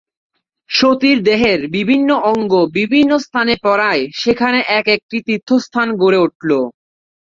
সতীর 0.69 1.17
দেহের 1.23 1.59
বিভিন্ন 1.75 2.09
অঙ্গ 2.31 2.51
বিভিন্ন 2.77 3.11
স্থানে 3.25 3.53
পড়ায় 3.63 4.03
সেখানে 4.21 4.59
এক-একটি 4.79 5.17
তীর্থস্থান 5.27 5.87
গড়ে 6.01 6.19
উঠল। 6.25 6.49